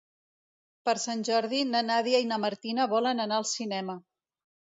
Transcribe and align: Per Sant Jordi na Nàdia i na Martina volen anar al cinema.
Per 0.87 0.95
Sant 1.03 1.21
Jordi 1.29 1.59
na 1.73 1.81
Nàdia 1.89 2.23
i 2.25 2.27
na 2.33 2.41
Martina 2.47 2.89
volen 2.95 3.23
anar 3.27 3.39
al 3.43 3.47
cinema. 3.53 3.99